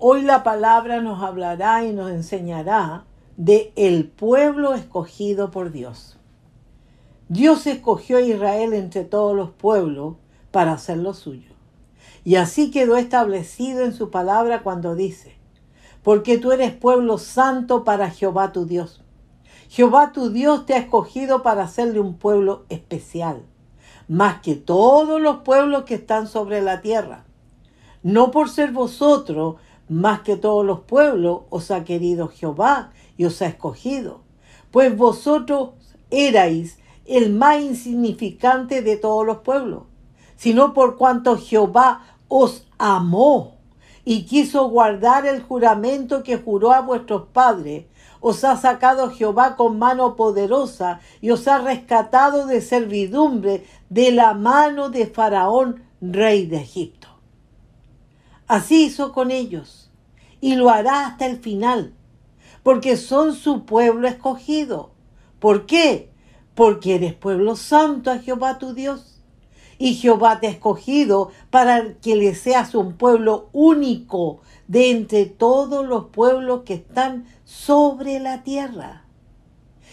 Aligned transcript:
Hoy 0.00 0.22
la 0.22 0.44
palabra 0.44 1.00
nos 1.00 1.24
hablará 1.24 1.84
y 1.84 1.92
nos 1.92 2.12
enseñará 2.12 3.04
de 3.36 3.72
el 3.74 4.06
pueblo 4.06 4.74
escogido 4.74 5.50
por 5.50 5.72
Dios. 5.72 6.16
Dios 7.28 7.66
escogió 7.66 8.18
a 8.18 8.20
Israel 8.20 8.74
entre 8.74 9.02
todos 9.02 9.34
los 9.34 9.50
pueblos 9.50 10.14
para 10.52 10.74
hacer 10.74 10.98
lo 10.98 11.14
suyo. 11.14 11.50
Y 12.24 12.36
así 12.36 12.70
quedó 12.70 12.96
establecido 12.96 13.84
en 13.84 13.92
su 13.92 14.12
palabra 14.12 14.62
cuando 14.62 14.94
dice, 14.94 15.36
porque 16.04 16.38
tú 16.38 16.52
eres 16.52 16.72
pueblo 16.72 17.18
santo 17.18 17.82
para 17.82 18.08
Jehová 18.08 18.52
tu 18.52 18.66
Dios. 18.66 19.02
Jehová 19.68 20.12
tu 20.12 20.30
Dios 20.30 20.64
te 20.64 20.74
ha 20.74 20.78
escogido 20.78 21.42
para 21.42 21.64
hacerle 21.64 21.98
un 21.98 22.14
pueblo 22.14 22.66
especial, 22.68 23.42
más 24.06 24.42
que 24.42 24.54
todos 24.54 25.20
los 25.20 25.38
pueblos 25.38 25.82
que 25.82 25.96
están 25.96 26.28
sobre 26.28 26.62
la 26.62 26.82
tierra. 26.82 27.24
No 28.04 28.30
por 28.30 28.48
ser 28.48 28.70
vosotros 28.70 29.56
más 29.88 30.20
que 30.20 30.36
todos 30.36 30.64
los 30.64 30.80
pueblos 30.80 31.42
os 31.50 31.70
ha 31.70 31.84
querido 31.84 32.28
Jehová 32.28 32.92
y 33.16 33.24
os 33.24 33.40
ha 33.42 33.46
escogido, 33.46 34.20
pues 34.70 34.96
vosotros 34.96 35.70
erais 36.10 36.78
el 37.06 37.32
más 37.32 37.60
insignificante 37.60 38.82
de 38.82 38.96
todos 38.96 39.24
los 39.24 39.38
pueblos, 39.38 39.84
sino 40.36 40.74
por 40.74 40.96
cuanto 40.96 41.38
Jehová 41.38 42.02
os 42.28 42.66
amó 42.78 43.58
y 44.04 44.24
quiso 44.24 44.68
guardar 44.68 45.26
el 45.26 45.42
juramento 45.42 46.22
que 46.22 46.38
juró 46.38 46.72
a 46.72 46.80
vuestros 46.80 47.28
padres, 47.32 47.84
os 48.20 48.42
ha 48.44 48.56
sacado 48.56 49.10
Jehová 49.10 49.56
con 49.56 49.78
mano 49.78 50.16
poderosa 50.16 51.00
y 51.20 51.30
os 51.30 51.46
ha 51.46 51.58
rescatado 51.58 52.46
de 52.46 52.60
servidumbre 52.60 53.64
de 53.88 54.12
la 54.12 54.34
mano 54.34 54.90
de 54.90 55.06
Faraón, 55.06 55.84
rey 56.00 56.46
de 56.46 56.56
Egipto. 56.56 56.97
Así 58.48 58.86
hizo 58.86 59.12
con 59.12 59.30
ellos 59.30 59.90
y 60.40 60.54
lo 60.54 60.70
hará 60.70 61.06
hasta 61.06 61.26
el 61.26 61.38
final, 61.38 61.92
porque 62.62 62.96
son 62.96 63.34
su 63.34 63.66
pueblo 63.66 64.08
escogido. 64.08 64.90
¿Por 65.38 65.66
qué? 65.66 66.10
Porque 66.54 66.94
eres 66.94 67.14
pueblo 67.14 67.56
santo 67.56 68.10
a 68.10 68.18
Jehová 68.18 68.58
tu 68.58 68.72
Dios. 68.72 69.22
Y 69.76 69.94
Jehová 69.94 70.40
te 70.40 70.48
ha 70.48 70.50
escogido 70.50 71.30
para 71.50 71.94
que 72.00 72.16
le 72.16 72.34
seas 72.34 72.74
un 72.74 72.94
pueblo 72.94 73.48
único 73.52 74.40
de 74.66 74.90
entre 74.90 75.26
todos 75.26 75.86
los 75.86 76.06
pueblos 76.06 76.62
que 76.64 76.74
están 76.74 77.26
sobre 77.44 78.18
la 78.18 78.42
tierra. 78.42 79.04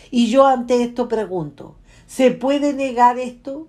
Y 0.10 0.28
yo 0.28 0.48
ante 0.48 0.82
esto 0.82 1.08
pregunto, 1.08 1.76
¿se 2.08 2.32
puede 2.32 2.74
negar 2.74 3.20
esto? 3.20 3.68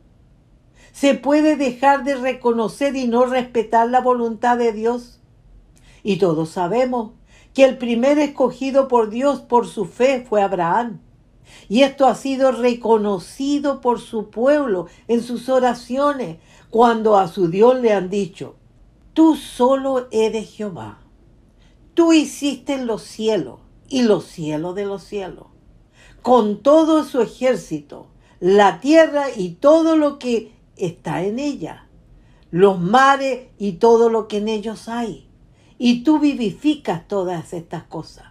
¿Se 0.99 1.13
puede 1.13 1.57
dejar 1.57 2.05
de 2.05 2.15
reconocer 2.15 2.97
y 2.97 3.07
no 3.07 3.27
respetar 3.27 3.91
la 3.91 4.01
voluntad 4.01 4.57
de 4.57 4.73
Dios? 4.73 5.21
Y 6.03 6.17
todos 6.17 6.49
sabemos 6.49 7.11
que 7.53 7.65
el 7.65 7.77
primer 7.77 8.19
escogido 8.19 8.89
por 8.89 9.11
Dios 9.11 9.41
por 9.41 9.67
su 9.67 9.85
fe 9.85 10.25
fue 10.27 10.41
Abraham. 10.41 11.01
Y 11.69 11.83
esto 11.83 12.07
ha 12.07 12.15
sido 12.15 12.51
reconocido 12.51 13.83
por 13.83 14.01
su 14.01 14.31
pueblo 14.31 14.87
en 15.07 15.23
sus 15.23 15.51
oraciones 15.51 16.39
cuando 16.71 17.19
a 17.19 17.29
su 17.29 17.49
Dios 17.49 17.79
le 17.79 17.93
han 17.93 18.09
dicho, 18.09 18.57
tú 19.13 19.37
solo 19.37 20.09
eres 20.13 20.49
Jehová. 20.49 21.01
Tú 21.93 22.15
hiciste 22.15 22.83
los 22.83 23.03
cielos 23.03 23.61
y 23.91 24.01
los 24.01 24.25
cielos 24.25 24.75
de 24.75 24.87
los 24.87 25.03
cielos, 25.03 25.49
con 26.23 26.63
todo 26.63 27.05
su 27.05 27.21
ejército, 27.21 28.07
la 28.41 28.81
tierra 28.81 29.27
y 29.37 29.57
todo 29.57 29.97
lo 29.97 30.19
que 30.19 30.56
está 30.77 31.23
en 31.23 31.39
ella, 31.39 31.87
los 32.51 32.81
mares 32.81 33.49
y 33.59 33.73
todo 33.73 34.09
lo 34.09 34.29
que 34.29 34.39
en 34.39 34.49
ellos 34.49 34.89
hay. 34.89 35.29
Y 35.79 36.05
tú 36.05 36.19
vivificas 36.19 37.07
todas 37.07 37.53
estas 37.53 37.85
cosas. 37.85 38.27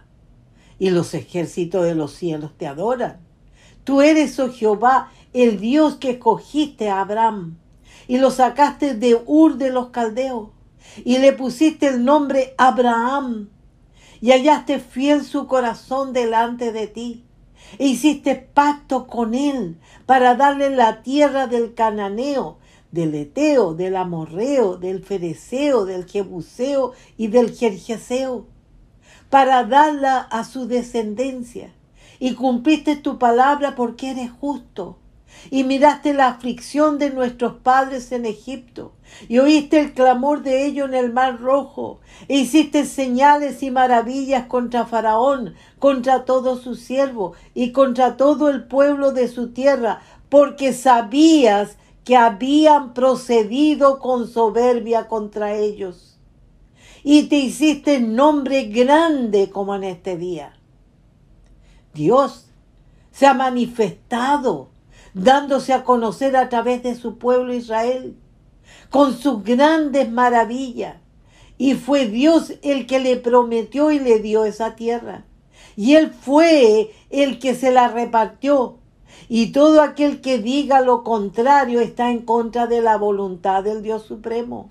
Y 0.78 0.90
los 0.90 1.14
ejércitos 1.14 1.84
de 1.84 1.94
los 1.94 2.12
cielos 2.12 2.52
te 2.56 2.66
adoran. 2.66 3.20
Tú 3.84 4.02
eres, 4.02 4.38
oh 4.40 4.52
Jehová, 4.52 5.10
el 5.32 5.60
Dios 5.60 5.94
que 5.96 6.10
escogiste 6.10 6.88
a 6.88 7.00
Abraham 7.00 7.58
y 8.08 8.18
lo 8.18 8.30
sacaste 8.30 8.94
de 8.94 9.22
Ur 9.26 9.58
de 9.58 9.70
los 9.70 9.88
Caldeos 9.90 10.48
y 11.04 11.18
le 11.18 11.32
pusiste 11.32 11.88
el 11.88 12.04
nombre 12.04 12.54
Abraham 12.58 13.48
y 14.20 14.30
hallaste 14.30 14.80
fiel 14.80 15.24
su 15.24 15.46
corazón 15.46 16.12
delante 16.12 16.72
de 16.72 16.86
ti 16.86 17.25
e 17.78 17.86
hiciste 17.86 18.34
pacto 18.36 19.06
con 19.06 19.34
él 19.34 19.78
para 20.06 20.34
darle 20.34 20.70
la 20.70 21.02
tierra 21.02 21.46
del 21.46 21.74
cananeo, 21.74 22.58
del 22.90 23.14
eteo, 23.14 23.74
del 23.74 23.96
amorreo, 23.96 24.76
del 24.76 25.02
fereceo, 25.02 25.84
del 25.84 26.06
jebuseo 26.06 26.92
y 27.16 27.28
del 27.28 27.54
jerjeseo, 27.54 28.46
para 29.30 29.64
darla 29.64 30.18
a 30.18 30.44
su 30.44 30.66
descendencia. 30.66 31.72
Y 32.18 32.34
cumpliste 32.34 32.96
tu 32.96 33.18
palabra 33.18 33.74
porque 33.74 34.10
eres 34.10 34.30
justo 34.30 34.98
y 35.50 35.64
miraste 35.64 36.14
la 36.14 36.28
aflicción 36.28 36.98
de 36.98 37.10
nuestros 37.10 37.54
padres 37.54 38.12
en 38.12 38.26
Egipto, 38.26 38.92
y 39.28 39.38
oíste 39.38 39.80
el 39.80 39.92
clamor 39.94 40.42
de 40.42 40.66
ellos 40.66 40.88
en 40.88 40.94
el 40.94 41.12
mar 41.12 41.40
rojo, 41.40 42.00
e 42.28 42.38
hiciste 42.38 42.84
señales 42.84 43.62
y 43.62 43.70
maravillas 43.70 44.46
contra 44.46 44.86
Faraón, 44.86 45.54
contra 45.78 46.24
todos 46.24 46.62
sus 46.62 46.80
siervos 46.80 47.36
y 47.54 47.72
contra 47.72 48.16
todo 48.16 48.48
el 48.48 48.64
pueblo 48.64 49.12
de 49.12 49.28
su 49.28 49.52
tierra, 49.52 50.00
porque 50.28 50.72
sabías 50.72 51.76
que 52.04 52.16
habían 52.16 52.94
procedido 52.94 53.98
con 53.98 54.28
soberbia 54.28 55.08
contra 55.08 55.54
ellos. 55.54 56.18
Y 57.02 57.24
te 57.24 57.36
hiciste 57.36 58.00
nombre 58.00 58.64
grande 58.64 59.50
como 59.50 59.74
en 59.76 59.84
este 59.84 60.16
día. 60.16 60.52
Dios 61.94 62.46
se 63.12 63.26
ha 63.26 63.34
manifestado 63.34 64.70
dándose 65.16 65.72
a 65.72 65.82
conocer 65.82 66.36
a 66.36 66.50
través 66.50 66.82
de 66.82 66.94
su 66.94 67.16
pueblo 67.16 67.54
Israel, 67.54 68.14
con 68.90 69.16
sus 69.16 69.42
grandes 69.42 70.10
maravillas. 70.10 70.96
Y 71.56 71.74
fue 71.74 72.04
Dios 72.04 72.52
el 72.62 72.86
que 72.86 73.00
le 73.00 73.16
prometió 73.16 73.90
y 73.90 73.98
le 73.98 74.18
dio 74.20 74.44
esa 74.44 74.76
tierra. 74.76 75.24
Y 75.74 75.94
Él 75.94 76.10
fue 76.12 76.92
el 77.08 77.38
que 77.38 77.54
se 77.54 77.72
la 77.72 77.88
repartió. 77.88 78.76
Y 79.30 79.52
todo 79.52 79.80
aquel 79.80 80.20
que 80.20 80.38
diga 80.38 80.82
lo 80.82 81.02
contrario 81.02 81.80
está 81.80 82.10
en 82.10 82.20
contra 82.20 82.66
de 82.66 82.82
la 82.82 82.98
voluntad 82.98 83.64
del 83.64 83.82
Dios 83.82 84.02
Supremo. 84.02 84.70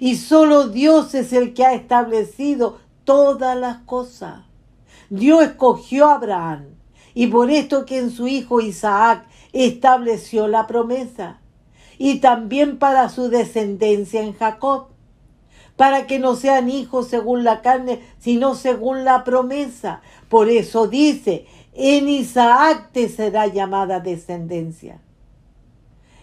Y 0.00 0.16
solo 0.16 0.68
Dios 0.68 1.14
es 1.14 1.32
el 1.32 1.54
que 1.54 1.64
ha 1.64 1.74
establecido 1.74 2.78
todas 3.04 3.56
las 3.56 3.78
cosas. 3.82 4.40
Dios 5.10 5.44
escogió 5.44 6.06
a 6.06 6.16
Abraham 6.16 6.64
y 7.14 7.28
por 7.28 7.50
esto 7.50 7.86
que 7.86 7.98
en 7.98 8.10
su 8.10 8.26
hijo 8.26 8.60
Isaac 8.60 9.26
estableció 9.64 10.48
la 10.48 10.66
promesa, 10.66 11.40
y 11.98 12.18
también 12.18 12.78
para 12.78 13.08
su 13.08 13.28
descendencia 13.28 14.20
en 14.22 14.34
Jacob, 14.34 14.88
para 15.76 16.06
que 16.06 16.18
no 16.18 16.36
sean 16.36 16.68
hijos 16.68 17.08
según 17.08 17.44
la 17.44 17.62
carne, 17.62 18.00
sino 18.18 18.54
según 18.54 19.04
la 19.04 19.24
promesa. 19.24 20.00
Por 20.28 20.48
eso 20.48 20.88
dice, 20.88 21.46
en 21.72 22.08
Isaac 22.08 22.90
te 22.92 23.08
será 23.08 23.46
llamada 23.46 24.00
descendencia. 24.00 25.00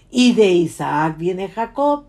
Y 0.09 0.33
de 0.33 0.50
Isaac 0.51 1.18
viene 1.18 1.50
Jacob, 1.50 2.06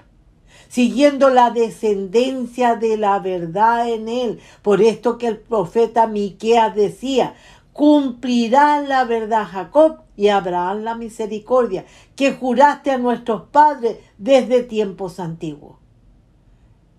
siguiendo 0.69 1.31
la 1.31 1.51
descendencia 1.51 2.77
de 2.77 2.97
la 2.97 3.19
verdad 3.19 3.89
en 3.89 4.09
él. 4.09 4.41
Por 4.63 4.83
esto 4.83 5.19
que 5.19 5.29
el 5.29 5.39
profeta 5.39 6.07
Miqueas 6.07 6.75
decía, 6.75 7.35
cumplirá 7.73 8.81
la 8.81 9.05
verdad 9.05 9.47
Jacob 9.47 10.04
y 10.17 10.29
Abraham 10.29 10.83
la 10.83 10.95
misericordia 10.95 11.85
que 12.17 12.33
juraste 12.33 12.91
a 12.91 12.99
nuestros 12.99 13.43
padres 13.49 13.99
desde 14.19 14.63
tiempos 14.63 15.21
antiguos. 15.21 15.79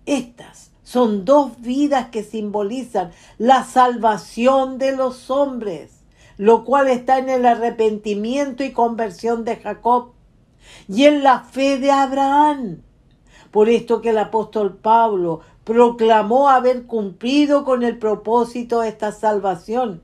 Estas 0.04 0.70
son 0.82 1.24
dos 1.24 1.60
vidas 1.60 2.10
que 2.10 2.22
simbolizan 2.22 3.10
la 3.38 3.64
salvación 3.64 4.78
de 4.78 4.94
los 4.94 5.30
hombres, 5.30 6.04
lo 6.36 6.64
cual 6.64 6.88
está 6.88 7.18
en 7.18 7.28
el 7.28 7.46
arrepentimiento 7.46 8.62
y 8.62 8.72
conversión 8.72 9.44
de 9.44 9.56
Jacob 9.56 10.12
y 10.88 11.04
en 11.04 11.22
la 11.22 11.40
fe 11.40 11.78
de 11.78 11.90
Abraham. 11.90 12.82
Por 13.50 13.68
esto 13.68 14.00
que 14.00 14.10
el 14.10 14.18
apóstol 14.18 14.76
Pablo 14.76 15.40
proclamó 15.64 16.48
haber 16.48 16.86
cumplido 16.86 17.64
con 17.64 17.82
el 17.82 17.98
propósito 17.98 18.80
de 18.80 18.90
esta 18.90 19.10
salvación 19.10 20.02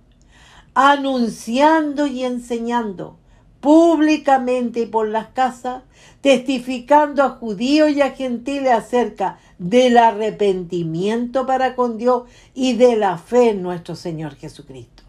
anunciando 0.74 2.06
y 2.06 2.24
enseñando 2.24 3.18
públicamente 3.62 4.80
y 4.80 4.86
por 4.86 5.08
las 5.08 5.28
casas, 5.28 5.84
testificando 6.20 7.22
a 7.22 7.30
judíos 7.30 7.92
y 7.92 8.02
a 8.02 8.10
gentiles 8.10 8.72
acerca 8.72 9.38
del 9.58 9.98
arrepentimiento 9.98 11.46
para 11.46 11.76
con 11.76 11.96
Dios 11.96 12.24
y 12.54 12.72
de 12.72 12.96
la 12.96 13.18
fe 13.18 13.50
en 13.50 13.62
nuestro 13.62 13.94
Señor 13.94 14.34
Jesucristo. 14.34 15.04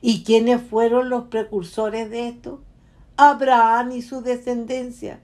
¿Y 0.00 0.24
quiénes 0.24 0.62
fueron 0.62 1.08
los 1.08 1.28
precursores 1.28 2.10
de 2.10 2.28
esto? 2.28 2.60
Abraham 3.16 3.92
y 3.92 4.02
su 4.02 4.20
descendencia. 4.20 5.20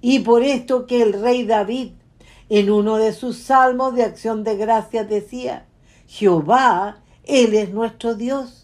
Y 0.00 0.20
por 0.20 0.44
esto 0.44 0.86
que 0.86 1.02
el 1.02 1.12
rey 1.12 1.44
David, 1.44 1.90
en 2.50 2.70
uno 2.70 2.98
de 2.98 3.12
sus 3.12 3.36
salmos 3.38 3.96
de 3.96 4.04
acción 4.04 4.44
de 4.44 4.56
gracias, 4.56 5.08
decía, 5.08 5.66
Jehová, 6.06 7.02
Él 7.24 7.54
es 7.54 7.70
nuestro 7.70 8.14
Dios 8.14 8.63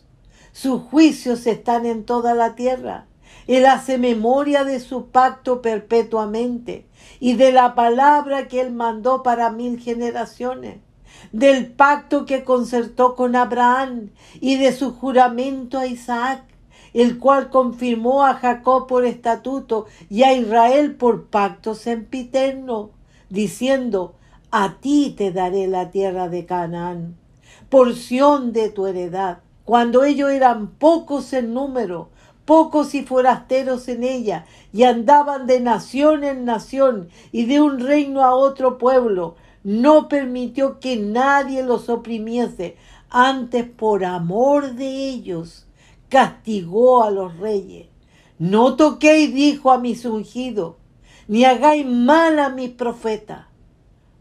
sus 0.52 0.82
juicios 0.82 1.46
están 1.46 1.86
en 1.86 2.04
toda 2.04 2.34
la 2.34 2.54
tierra. 2.54 3.06
Él 3.46 3.66
hace 3.66 3.98
memoria 3.98 4.64
de 4.64 4.80
su 4.80 5.06
pacto 5.06 5.62
perpetuamente 5.62 6.86
y 7.18 7.34
de 7.34 7.52
la 7.52 7.74
palabra 7.74 8.48
que 8.48 8.60
él 8.60 8.72
mandó 8.72 9.22
para 9.22 9.50
mil 9.50 9.80
generaciones, 9.80 10.78
del 11.32 11.70
pacto 11.72 12.26
que 12.26 12.44
concertó 12.44 13.16
con 13.16 13.36
Abraham 13.36 14.10
y 14.40 14.56
de 14.56 14.72
su 14.72 14.92
juramento 14.92 15.78
a 15.78 15.86
Isaac, 15.86 16.44
el 16.92 17.18
cual 17.18 17.50
confirmó 17.50 18.24
a 18.24 18.34
Jacob 18.34 18.86
por 18.86 19.04
estatuto 19.04 19.86
y 20.08 20.22
a 20.24 20.32
Israel 20.32 20.96
por 20.96 21.26
pacto 21.26 21.74
sempiterno, 21.74 22.90
diciendo, 23.28 24.14
a 24.50 24.76
ti 24.80 25.14
te 25.16 25.30
daré 25.30 25.68
la 25.68 25.90
tierra 25.90 26.28
de 26.28 26.46
Canaán, 26.46 27.16
porción 27.68 28.52
de 28.52 28.70
tu 28.70 28.86
heredad 28.86 29.38
cuando 29.70 30.02
ellos 30.02 30.32
eran 30.32 30.66
pocos 30.66 31.32
en 31.32 31.54
número, 31.54 32.08
pocos 32.44 32.92
y 32.96 33.04
forasteros 33.04 33.86
en 33.86 34.02
ella, 34.02 34.44
y 34.72 34.82
andaban 34.82 35.46
de 35.46 35.60
nación 35.60 36.24
en 36.24 36.44
nación 36.44 37.08
y 37.30 37.44
de 37.44 37.60
un 37.60 37.78
reino 37.78 38.24
a 38.24 38.34
otro 38.34 38.78
pueblo, 38.78 39.36
no 39.62 40.08
permitió 40.08 40.80
que 40.80 40.96
nadie 40.96 41.62
los 41.62 41.88
oprimiese, 41.88 42.78
antes 43.10 43.64
por 43.64 44.04
amor 44.04 44.72
de 44.74 44.88
ellos 45.08 45.68
castigó 46.08 47.04
a 47.04 47.12
los 47.12 47.38
reyes. 47.38 47.86
No 48.40 48.74
toquéis, 48.74 49.32
dijo 49.32 49.70
a 49.70 49.78
mis 49.78 50.04
ungidos, 50.04 50.74
ni 51.28 51.44
hagáis 51.44 51.86
mal 51.86 52.40
a 52.40 52.48
mis 52.48 52.70
profetas. 52.70 53.46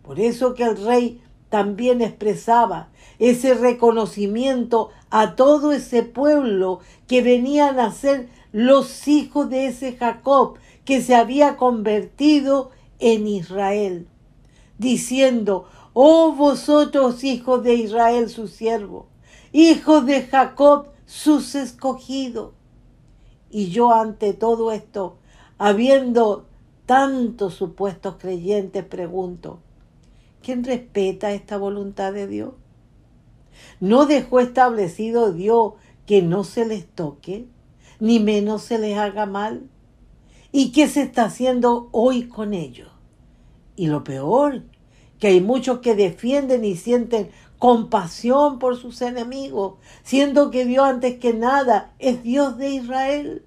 Por 0.03 0.19
eso 0.19 0.53
que 0.53 0.65
el 0.65 0.77
rey 0.85 1.23
también 1.49 2.01
expresaba 2.01 2.89
ese 3.17 3.53
reconocimiento 3.53 4.89
a 5.09 5.35
todo 5.35 5.71
ese 5.71 6.03
pueblo 6.03 6.79
que 7.07 7.21
venían 7.21 7.79
a 7.79 7.91
ser 7.91 8.29
los 8.51 9.07
hijos 9.07 9.49
de 9.49 9.67
ese 9.67 9.97
Jacob 9.97 10.57
que 10.85 11.01
se 11.01 11.15
había 11.15 11.57
convertido 11.57 12.71
en 12.99 13.27
Israel, 13.27 14.07
diciendo, 14.77 15.65
oh 15.93 16.33
vosotros 16.33 17.23
hijos 17.23 17.63
de 17.63 17.75
Israel 17.75 18.29
su 18.29 18.47
siervo, 18.47 19.07
hijos 19.51 20.05
de 20.05 20.23
Jacob 20.23 20.87
sus 21.05 21.55
escogidos. 21.55 22.53
Y 23.49 23.69
yo 23.69 23.91
ante 23.91 24.33
todo 24.33 24.71
esto, 24.71 25.17
habiendo 25.57 26.45
tantos 26.85 27.55
supuestos 27.55 28.15
creyentes, 28.19 28.83
pregunto, 28.85 29.59
¿quién 30.43 30.63
respeta 30.63 31.31
esta 31.31 31.57
voluntad 31.57 32.13
de 32.13 32.27
Dios? 32.27 32.53
¿No 33.79 34.05
dejó 34.05 34.39
establecido 34.39 35.31
Dios 35.31 35.73
que 36.05 36.21
no 36.21 36.43
se 36.43 36.65
les 36.65 36.87
toque, 36.87 37.45
ni 37.99 38.19
menos 38.19 38.63
se 38.63 38.79
les 38.79 38.97
haga 38.97 39.25
mal? 39.25 39.63
¿Y 40.51 40.71
qué 40.71 40.87
se 40.87 41.01
está 41.01 41.25
haciendo 41.25 41.89
hoy 41.91 42.27
con 42.27 42.53
ellos? 42.53 42.89
Y 43.75 43.87
lo 43.87 44.03
peor, 44.03 44.63
que 45.19 45.27
hay 45.27 45.41
muchos 45.41 45.79
que 45.79 45.95
defienden 45.95 46.65
y 46.65 46.75
sienten 46.75 47.29
compasión 47.59 48.57
por 48.57 48.77
sus 48.77 49.01
enemigos, 49.01 49.75
siendo 50.03 50.49
que 50.49 50.65
Dios 50.65 50.85
antes 50.85 51.19
que 51.19 51.33
nada 51.33 51.93
es 51.99 52.23
Dios 52.23 52.57
de 52.57 52.71
Israel, 52.71 53.43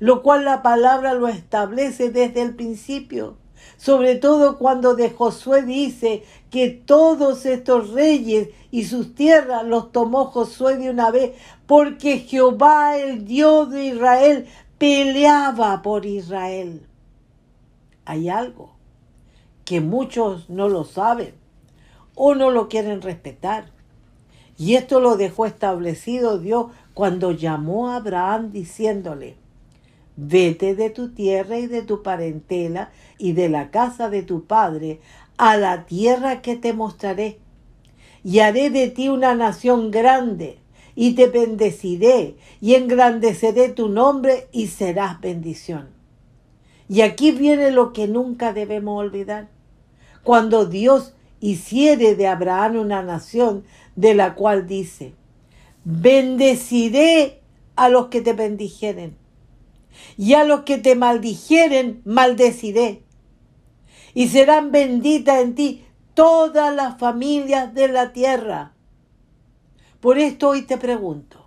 lo 0.00 0.22
cual 0.22 0.44
la 0.44 0.62
palabra 0.62 1.14
lo 1.14 1.28
establece 1.28 2.10
desde 2.10 2.42
el 2.42 2.54
principio 2.54 3.36
sobre 3.76 4.16
todo 4.16 4.58
cuando 4.58 4.94
de 4.94 5.10
Josué 5.10 5.62
dice 5.62 6.24
que 6.50 6.70
todos 6.70 7.46
estos 7.46 7.90
reyes 7.90 8.48
y 8.70 8.84
sus 8.84 9.14
tierras 9.14 9.64
los 9.64 9.92
tomó 9.92 10.26
Josué 10.26 10.76
de 10.76 10.90
una 10.90 11.10
vez, 11.10 11.32
porque 11.66 12.18
Jehová, 12.18 12.96
el 12.96 13.24
Dios 13.24 13.70
de 13.70 13.86
Israel, 13.86 14.46
peleaba 14.78 15.82
por 15.82 16.06
Israel. 16.06 16.86
Hay 18.04 18.28
algo 18.28 18.72
que 19.64 19.80
muchos 19.80 20.48
no 20.48 20.68
lo 20.68 20.84
saben 20.84 21.34
o 22.14 22.34
no 22.34 22.50
lo 22.50 22.68
quieren 22.68 23.02
respetar. 23.02 23.70
Y 24.56 24.74
esto 24.74 24.98
lo 24.98 25.16
dejó 25.16 25.46
establecido 25.46 26.38
Dios 26.38 26.66
cuando 26.94 27.30
llamó 27.32 27.90
a 27.90 27.96
Abraham 27.96 28.50
diciéndole, 28.50 29.36
Vete 30.20 30.74
de 30.74 30.90
tu 30.90 31.10
tierra 31.10 31.60
y 31.60 31.68
de 31.68 31.82
tu 31.82 32.02
parentela 32.02 32.90
y 33.18 33.34
de 33.34 33.48
la 33.48 33.70
casa 33.70 34.10
de 34.10 34.24
tu 34.24 34.46
padre 34.46 34.98
a 35.36 35.56
la 35.56 35.86
tierra 35.86 36.42
que 36.42 36.56
te 36.56 36.72
mostraré. 36.72 37.38
Y 38.24 38.40
haré 38.40 38.70
de 38.70 38.88
ti 38.90 39.08
una 39.08 39.36
nación 39.36 39.92
grande, 39.92 40.58
y 40.96 41.14
te 41.14 41.28
bendeciré, 41.28 42.34
y 42.60 42.74
engrandeceré 42.74 43.68
tu 43.68 43.88
nombre, 43.88 44.48
y 44.50 44.66
serás 44.66 45.20
bendición. 45.20 45.90
Y 46.88 47.02
aquí 47.02 47.30
viene 47.30 47.70
lo 47.70 47.92
que 47.92 48.08
nunca 48.08 48.52
debemos 48.52 48.98
olvidar. 48.98 49.48
Cuando 50.24 50.66
Dios 50.66 51.14
hiciere 51.38 52.16
de 52.16 52.26
Abraham 52.26 52.78
una 52.78 53.04
nación 53.04 53.62
de 53.94 54.14
la 54.14 54.34
cual 54.34 54.66
dice, 54.66 55.14
bendeciré 55.84 57.40
a 57.76 57.88
los 57.88 58.08
que 58.08 58.20
te 58.20 58.32
bendijeren 58.32 59.27
y 60.16 60.34
a 60.34 60.44
los 60.44 60.62
que 60.62 60.78
te 60.78 60.94
maldijeren 60.94 62.02
maldeciré. 62.04 63.02
Y 64.14 64.28
serán 64.28 64.72
benditas 64.72 65.40
en 65.40 65.54
ti 65.54 65.84
todas 66.14 66.74
las 66.74 66.98
familias 66.98 67.72
de 67.74 67.88
la 67.88 68.12
tierra. 68.12 68.72
Por 70.00 70.18
esto 70.18 70.48
hoy 70.48 70.62
te 70.62 70.76
pregunto, 70.76 71.46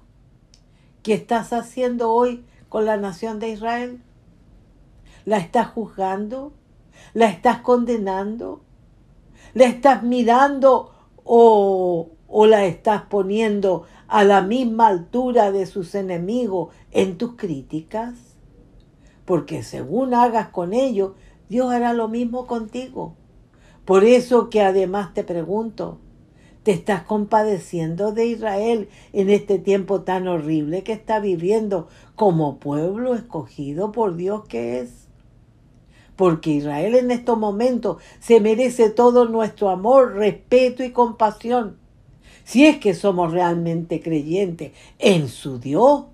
¿qué 1.04 1.14
estás 1.14 1.52
haciendo 1.52 2.12
hoy 2.12 2.46
con 2.70 2.86
la 2.86 2.98
nación 2.98 3.40
de 3.40 3.50
Israel? 3.50 4.02
¿La 5.26 5.38
estás 5.38 5.68
juzgando? 5.68 6.54
¿La 7.14 7.28
estás 7.28 7.60
condenando? 7.60 8.62
¿La 9.54 9.66
estás 9.66 10.04
mirando 10.04 10.94
o, 11.26 12.10
o 12.28 12.46
la 12.46 12.66
estás 12.66 13.04
poniendo 13.04 13.86
a 14.08 14.24
la 14.24 14.42
misma 14.42 14.88
altura 14.88 15.52
de 15.52 15.66
sus 15.66 15.96
enemigos 15.96 16.74
en 16.92 17.18
tus 17.18 17.36
críticas? 17.36 18.31
Porque 19.32 19.64
según 19.64 20.14
hagas 20.14 20.50
con 20.50 20.74
ellos, 20.74 21.14
Dios 21.48 21.72
hará 21.72 21.94
lo 21.94 22.10
mismo 22.10 22.48
contigo. 22.48 23.16
Por 23.86 24.04
eso 24.04 24.50
que 24.50 24.60
además 24.60 25.14
te 25.14 25.24
pregunto, 25.24 26.00
Te 26.64 26.74
estás 26.74 27.04
compadeciendo 27.04 28.12
de 28.12 28.26
Israel 28.26 28.90
en 29.14 29.30
este 29.30 29.58
tiempo 29.58 30.02
tan 30.02 30.28
horrible 30.28 30.84
que 30.84 30.92
está 30.92 31.22
viviendo 31.22 31.88
como 32.16 32.60
pueblo 32.60 33.16
escogido 33.16 33.94
por 33.94 34.18
Dios 34.18 34.44
que 34.50 34.82
es. 34.82 35.08
Porque 36.18 36.50
Israel 36.50 36.96
en 36.96 37.10
estos 37.10 37.38
momentos 37.38 38.04
se 38.20 38.42
merece 38.42 38.90
todo 38.90 39.30
nuestro 39.30 39.70
amor, 39.70 40.16
respeto 40.16 40.84
y 40.84 40.92
compasión. 40.92 41.78
Si 42.44 42.66
es 42.66 42.80
que 42.80 42.94
somos 42.94 43.32
realmente 43.32 44.02
creyentes 44.02 44.74
en 45.00 45.30
su 45.30 45.58
Dios. 45.58 46.11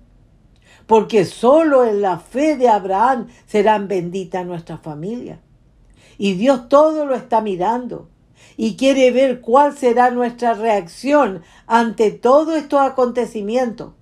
Porque 0.88 1.26
solo 1.26 1.84
en 1.84 2.00
la 2.00 2.18
fe 2.18 2.56
de 2.56 2.70
Abraham 2.70 3.28
serán 3.46 3.88
benditas 3.88 4.46
nuestras 4.46 4.80
familias. 4.80 5.38
Y 6.16 6.32
Dios 6.32 6.70
todo 6.70 7.04
lo 7.04 7.14
está 7.14 7.42
mirando 7.42 8.08
y 8.56 8.74
quiere 8.76 9.10
ver 9.10 9.42
cuál 9.42 9.76
será 9.76 10.10
nuestra 10.10 10.54
reacción 10.54 11.42
ante 11.66 12.10
todos 12.10 12.56
estos 12.56 12.80
acontecimientos. 12.80 13.92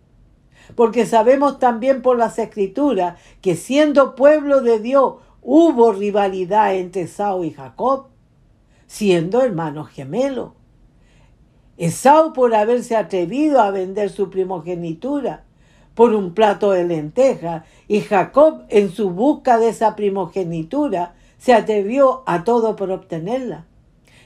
Porque 0.77 1.07
sabemos 1.07 1.59
también 1.59 2.03
por 2.03 2.19
las 2.19 2.39
escrituras 2.39 3.19
que 3.41 3.57
siendo 3.57 4.15
pueblo 4.15 4.61
de 4.61 4.79
Dios 4.79 5.17
hubo 5.43 5.93
rivalidad 5.93 6.77
entre 6.77 7.03
Esau 7.03 7.43
y 7.43 7.53
Jacob, 7.53 8.07
siendo 8.87 9.43
hermanos 9.43 9.89
gemelos. 9.89 10.53
Esau 11.79 12.33
por 12.33 12.55
haberse 12.55 12.95
atrevido 12.95 13.61
a 13.61 13.73
vender 13.73 14.09
su 14.09 14.31
primogenitura 14.31 15.46
por 15.97 16.15
un 16.15 16.33
plato 16.33 16.71
de 16.71 16.85
lenteja 16.85 17.65
y 17.89 18.03
Jacob 18.03 18.63
en 18.69 18.93
su 18.93 19.11
busca 19.11 19.59
de 19.59 19.71
esa 19.71 19.97
primogenitura 19.97 21.17
se 21.39 21.55
atrevió 21.55 22.23
a 22.27 22.45
todo 22.45 22.77
por 22.77 22.93
obtenerla 22.93 23.67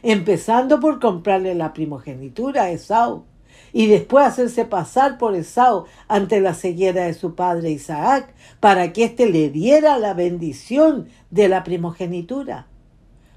empezando 0.03 0.81
por 0.81 1.00
comprarle 1.00 1.55
la 1.55 1.73
primogenitura 1.73 2.65
a 2.65 2.71
Esau 2.71 3.25
y 3.73 3.87
después 3.87 4.27
hacerse 4.27 4.65
pasar 4.65 5.19
por 5.19 5.35
Esau 5.35 5.85
ante 6.09 6.41
la 6.41 6.55
ceguera 6.55 7.05
de 7.05 7.15
su 7.15 7.35
padre 7.35 7.71
Isaac, 7.71 8.35
para 8.59 8.93
que 8.93 9.05
éste 9.05 9.29
le 9.29 9.50
diera 9.50 9.99
la 9.99 10.15
bendición 10.15 11.09
de 11.31 11.49
la 11.49 11.62
primogenitura. 11.62 12.67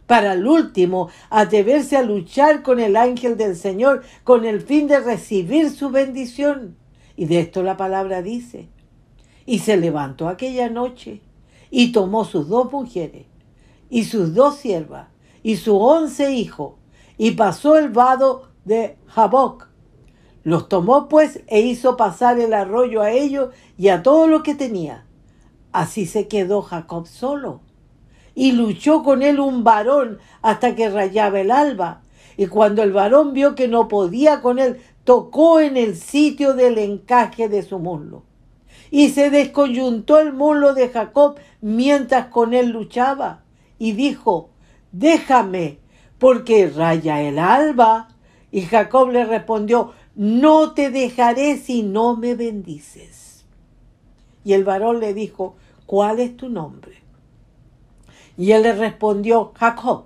Para 0.08 0.34
el 0.34 0.48
último, 0.48 1.10
atreverse 1.30 1.98
a 1.98 2.04
luchar 2.04 2.62
con 2.64 2.80
el 2.80 2.96
ángel 2.96 3.38
del 3.38 3.56
Señor 3.56 4.04
con 4.24 4.46
el 4.46 4.62
fin 4.62 4.88
de 4.88 5.00
recibir 5.00 5.70
su 5.70 5.92
bendición. 5.92 6.76
Y 7.16 7.26
de 7.26 7.40
esto 7.40 7.64
la 7.64 7.78
palabra 7.78 8.22
dice. 8.22 8.68
Y 9.46 9.60
se 9.60 9.78
levantó 9.78 10.28
aquella 10.28 10.70
noche 10.70 11.22
y 11.70 11.92
tomó 11.92 12.24
sus 12.26 12.48
dos 12.48 12.72
mujeres 12.72 13.26
y 13.90 14.06
sus 14.06 14.34
dos 14.34 14.56
siervas 14.56 15.08
y 15.44 15.58
sus 15.58 15.76
once 15.78 16.32
hijos, 16.32 16.74
y 17.18 17.32
pasó 17.32 17.78
el 17.78 17.90
vado 17.90 18.48
de 18.66 18.98
Jaboc. 19.08 19.68
Los 20.44 20.68
tomó 20.68 21.08
pues 21.08 21.42
e 21.48 21.62
hizo 21.62 21.96
pasar 21.96 22.40
el 22.40 22.54
arroyo 22.54 23.02
a 23.02 23.12
ellos 23.12 23.50
y 23.78 23.90
a 23.90 24.02
todo 24.02 24.28
lo 24.28 24.42
que 24.42 24.56
tenía. 24.56 25.06
Así 25.72 26.06
se 26.06 26.28
quedó 26.28 26.62
Jacob 26.62 27.08
solo. 27.08 27.62
Y 28.36 28.54
luchó 28.54 29.04
con 29.04 29.22
él 29.22 29.40
un 29.40 29.64
varón 29.64 30.18
hasta 30.42 30.76
que 30.76 30.90
rayaba 30.90 31.40
el 31.40 31.52
alba. 31.52 32.02
Y 32.36 32.48
cuando 32.48 32.82
el 32.82 32.92
varón 32.92 33.34
vio 33.34 33.54
que 33.54 33.68
no 33.68 33.88
podía 33.88 34.42
con 34.42 34.60
él, 34.60 34.82
tocó 35.04 35.60
en 35.60 35.78
el 35.78 35.96
sitio 35.96 36.54
del 36.54 36.78
encaje 36.78 37.50
de 37.50 37.62
su 37.64 37.80
muslo. 37.80 38.24
Y 38.92 39.10
se 39.10 39.30
descoyuntó 39.30 40.20
el 40.20 40.34
muslo 40.34 40.74
de 40.74 40.90
Jacob 40.90 41.36
mientras 41.62 42.28
con 42.28 42.54
él 42.54 42.70
luchaba. 42.70 43.44
Y 43.80 43.94
dijo, 43.94 44.52
déjame, 44.92 45.80
porque 46.20 46.70
raya 46.70 47.22
el 47.22 47.40
alba. 47.40 48.10
Y 48.52 48.62
Jacob 48.62 49.10
le 49.10 49.26
respondió, 49.26 49.94
no 50.16 50.74
te 50.74 50.92
dejaré 50.92 51.58
si 51.58 51.82
no 51.82 52.16
me 52.16 52.36
bendices. 52.36 53.46
Y 54.46 54.54
el 54.54 54.64
varón 54.64 55.00
le 55.00 55.14
dijo, 55.14 55.56
¿cuál 55.86 56.20
es 56.20 56.38
tu 56.38 56.50
nombre? 56.50 57.02
Y 58.38 58.52
él 58.52 58.64
le 58.64 58.74
respondió, 58.74 59.54
Jacob. 59.56 60.06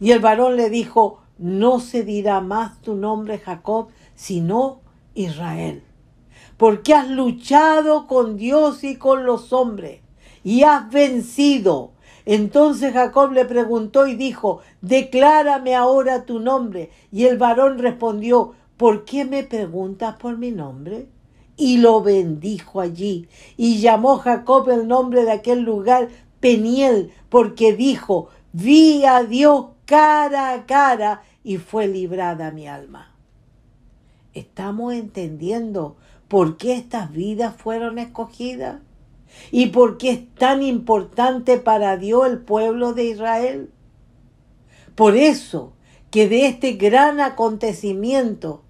Y 0.00 0.10
el 0.10 0.20
varón 0.20 0.56
le 0.56 0.70
dijo, 0.70 1.20
no 1.38 1.80
se 1.80 2.02
dirá 2.02 2.40
más 2.40 2.80
tu 2.80 2.94
nombre 2.94 3.38
Jacob, 3.38 3.88
sino 4.14 4.80
Israel. 5.14 5.82
Porque 6.56 6.94
has 6.94 7.08
luchado 7.08 8.06
con 8.06 8.36
Dios 8.36 8.84
y 8.84 8.96
con 8.96 9.24
los 9.26 9.52
hombres 9.52 10.00
y 10.42 10.62
has 10.62 10.90
vencido 10.90 11.94
entonces 12.26 12.94
Jacob 12.94 13.32
le 13.32 13.44
preguntó 13.44 14.06
y 14.06 14.14
dijo, 14.14 14.60
declárame 14.80 15.74
ahora 15.74 16.24
tu 16.24 16.40
nombre. 16.40 16.90
Y 17.12 17.24
el 17.24 17.36
varón 17.36 17.78
respondió, 17.78 18.54
¿por 18.76 19.04
qué 19.04 19.24
me 19.24 19.42
preguntas 19.42 20.16
por 20.16 20.38
mi 20.38 20.50
nombre? 20.50 21.06
Y 21.56 21.78
lo 21.78 22.02
bendijo 22.02 22.80
allí. 22.80 23.28
Y 23.56 23.80
llamó 23.80 24.18
Jacob 24.18 24.70
el 24.70 24.88
nombre 24.88 25.24
de 25.24 25.32
aquel 25.32 25.60
lugar 25.60 26.08
Peniel, 26.40 27.12
porque 27.28 27.74
dijo, 27.74 28.28
vi 28.52 29.04
a 29.04 29.22
Dios 29.22 29.66
cara 29.84 30.52
a 30.52 30.66
cara 30.66 31.22
y 31.42 31.58
fue 31.58 31.86
librada 31.86 32.50
mi 32.50 32.66
alma. 32.66 33.13
¿Estamos 34.34 34.94
entendiendo 34.94 35.96
por 36.26 36.56
qué 36.56 36.74
estas 36.74 37.12
vidas 37.12 37.54
fueron 37.56 37.98
escogidas? 38.00 38.80
¿Y 39.52 39.66
por 39.66 39.96
qué 39.96 40.10
es 40.10 40.34
tan 40.34 40.62
importante 40.62 41.58
para 41.58 41.96
Dios 41.96 42.26
el 42.26 42.38
pueblo 42.38 42.92
de 42.92 43.04
Israel? 43.04 43.70
Por 44.96 45.16
eso 45.16 45.72
que 46.10 46.28
de 46.28 46.46
este 46.46 46.72
gran 46.72 47.20
acontecimiento 47.20 48.62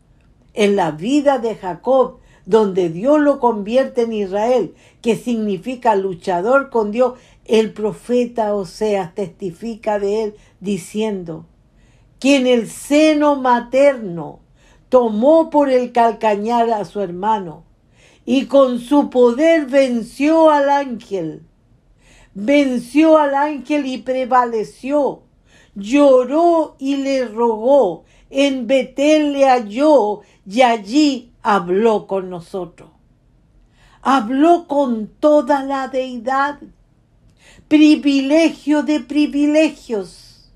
en 0.53 0.77
la 0.77 0.91
vida 0.91 1.39
de 1.39 1.55
Jacob, 1.55 2.19
donde 2.47 2.91
Dios 2.91 3.21
lo 3.21 3.41
convierte 3.41 4.03
en 4.03 4.13
Israel, 4.13 4.75
que 5.01 5.17
significa 5.17 5.97
luchador 5.97 6.71
con 6.71 6.91
Dios, 6.91 7.19
el 7.45 7.73
profeta 7.73 8.55
Oseas 8.55 9.15
testifica 9.15 9.99
de 9.99 10.25
él 10.25 10.35
diciendo 10.61 11.47
que 12.19 12.37
en 12.37 12.47
el 12.47 12.69
seno 12.69 13.37
materno 13.37 14.44
tomó 14.95 15.51
por 15.51 15.71
el 15.71 15.91
calcañar 15.91 16.71
a 16.71 16.85
su 16.85 17.01
hermano 17.01 17.65
y 18.25 18.47
con 18.47 18.79
su 18.79 19.11
poder 19.11 19.67
venció 19.67 20.51
al 20.51 20.71
ángel. 20.71 21.43
Venció 22.33 23.19
al 23.19 23.35
ángel 23.35 23.87
y 23.87 23.99
prevaleció. 23.99 25.23
Lloró 25.75 26.77
y 26.79 26.99
le 26.99 27.25
rogó. 27.25 28.05
En 28.31 28.69
Betel 28.69 29.33
le 29.33 29.49
halló 29.49 30.21
y 30.47 30.63
allí 30.63 31.33
habló 31.43 32.07
con 32.07 32.31
nosotros. 32.31 32.91
Habló 34.01 34.69
con 34.69 35.09
toda 35.09 35.65
la 35.65 35.89
deidad. 35.89 36.61
Privilegio 37.67 38.85
de 38.85 39.01
privilegios. 39.01 40.53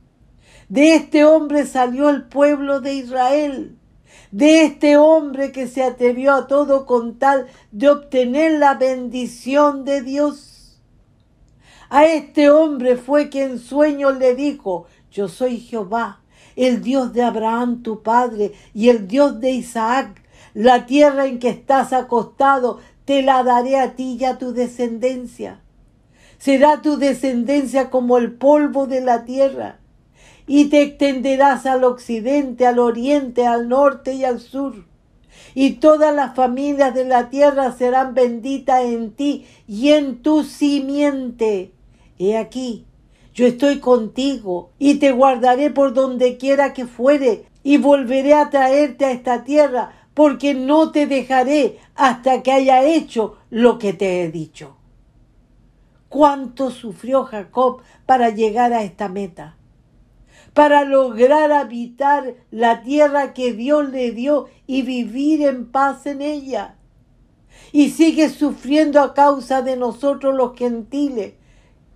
De 0.69 0.95
este 0.95 1.25
hombre 1.25 1.67
salió 1.67 2.09
el 2.09 2.23
pueblo 2.23 2.81
de 2.81 2.95
Israel 2.95 3.78
de 4.31 4.65
este 4.65 4.97
hombre 4.97 5.53
que 5.53 5.67
se 5.67 5.83
atrevió 5.83 6.35
a 6.35 6.47
todo 6.47 6.87
con 6.87 7.19
tal 7.19 7.47
de 7.73 7.89
obtener 7.89 8.59
la 8.59 8.75
bendición 8.75 9.85
de 9.85 10.03
Dios. 10.03 10.79
A 11.89 12.05
este 12.05 12.51
hombre 12.51 12.97
fue 12.97 13.31
que 13.31 13.45
en 13.45 13.59
sueño 13.59 14.11
le 14.13 14.35
dijo, 14.35 14.87
yo 15.11 15.29
soy 15.29 15.59
Jehová, 15.59 16.21
el 16.57 16.83
Dios 16.83 17.13
de 17.13 17.23
Abraham 17.23 17.83
tu 17.83 18.03
padre 18.03 18.53
y 18.75 18.91
el 18.91 19.09
Dios 19.09 19.41
de 19.41 19.53
Isaac. 19.53 20.23
La 20.55 20.87
tierra 20.87 21.27
en 21.27 21.39
que 21.39 21.49
estás 21.49 21.93
acostado 21.93 22.79
te 23.05 23.23
la 23.23 23.43
daré 23.43 23.79
a 23.79 23.95
ti 23.95 24.19
y 24.21 24.25
a 24.25 24.39
tu 24.39 24.53
descendencia. 24.53 25.61
Será 26.39 26.83
tu 26.83 26.99
descendencia 26.99 27.91
como 27.91 28.19
el 28.19 28.33
polvo 28.33 28.87
de 28.87 29.01
la 29.01 29.25
tierra 29.25 29.79
y 30.49 30.65
te 30.65 30.83
extenderás 30.83 31.67
al 31.67 31.85
occidente, 31.85 32.67
al 32.67 32.79
oriente, 32.79 33.47
al 33.47 33.69
norte 33.69 34.15
y 34.15 34.25
al 34.25 34.41
sur. 34.41 34.87
Y 35.55 35.73
todas 35.73 36.15
las 36.15 36.35
familias 36.35 36.95
de 36.95 37.05
la 37.05 37.29
tierra 37.29 37.73
serán 37.73 38.15
benditas 38.15 38.83
en 38.83 39.13
ti 39.13 39.47
y 39.69 39.91
en 39.91 40.23
tu 40.23 40.43
simiente. 40.43 41.73
He 42.19 42.37
aquí, 42.37 42.87
yo 43.35 43.47
estoy 43.47 43.79
contigo 43.79 44.71
y 44.79 44.95
te 44.95 45.13
guardaré 45.13 45.71
por 45.71 45.93
donde 45.93 46.39
quiera 46.39 46.73
que 46.73 46.87
fuere 46.87 47.45
y 47.63 47.77
volveré 47.77 48.35
a 48.35 48.51
traerte 48.51 49.05
a 49.05 49.13
esta 49.13 49.45
tierra 49.45 49.93
porque 50.15 50.55
no 50.55 50.91
te 50.91 51.07
dejaré 51.07 51.79
hasta 51.95 52.43
que 52.43 52.51
haya 52.51 52.83
hecho 52.83 53.37
lo 53.51 53.79
que 53.79 53.93
te 53.93 54.23
he 54.23 54.31
dicho. 54.33 54.77
¿Cuánto 56.09 56.71
sufrió 56.71 57.25
Jacob 57.25 57.83
para 58.07 58.31
llegar 58.31 58.73
a 58.73 58.83
esta 58.83 59.09
meta? 59.09 59.58
Para 60.55 60.85
lograr 60.85 61.53
habitar 61.53 62.35
la 62.51 62.83
tierra 62.83 63.33
que 63.33 63.53
Dios 63.53 63.91
le 63.91 64.13
dio 64.13 64.49
y 64.67 64.83
vivir 64.83 65.43
en 65.43 65.71
paz 65.71 66.07
en 66.07 66.23
ella. 66.23 66.77
Y 67.73 67.91
sigue 67.91 68.29
sufriendo 68.29 69.01
a 69.01 69.15
causa 69.15 69.63
de 69.63 69.77
nosotros 69.77 70.35
los 70.35 70.57
gentiles, 70.57 71.35